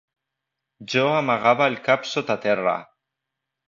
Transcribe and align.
Jo 0.93 1.03
amagava 1.19 1.69
el 1.75 1.79
cap 1.91 2.11
sota 2.17 2.43
terra. 2.49 2.79